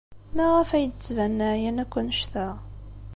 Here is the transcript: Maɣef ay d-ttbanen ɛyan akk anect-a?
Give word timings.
Maɣef 0.35 0.69
ay 0.71 0.85
d-ttbanen 0.87 1.45
ɛyan 1.53 1.81
akk 1.83 1.93
anect-a? 1.99 2.47